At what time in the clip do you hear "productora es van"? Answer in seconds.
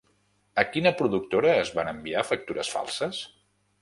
1.01-1.91